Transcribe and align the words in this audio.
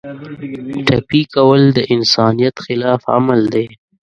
ټپي 0.87 1.21
کول 1.33 1.61
د 1.77 1.79
انسانیت 1.93 2.55
خلاف 2.65 3.01
عمل 3.15 3.41
دی. 3.53 3.65